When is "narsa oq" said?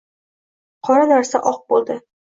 1.13-1.65